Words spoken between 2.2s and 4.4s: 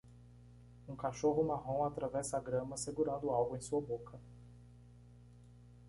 a grama segurando algo em sua boca